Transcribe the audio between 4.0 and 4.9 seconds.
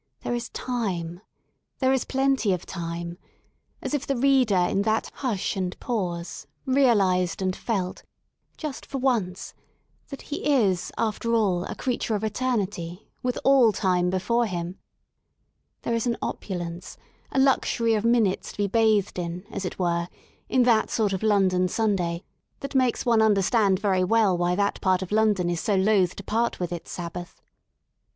the reader in